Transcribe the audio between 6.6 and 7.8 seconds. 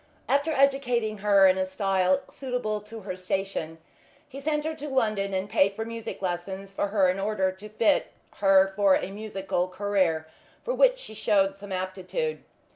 for her in order to